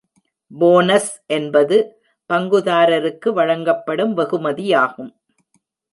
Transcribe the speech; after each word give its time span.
Bonus 0.51 1.11
என்பது 1.27 1.77
பங்குதாரருக்கு 2.29 3.29
வழங்கப்படும் 3.33 4.17
வெகுமதியாகும். 4.17 5.11